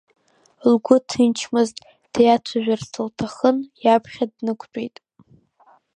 [0.71, 1.77] Лгәы ҭынчмызт,
[2.13, 4.95] диацәажәарц лҭахын, иаԥхьа днықәтәеит.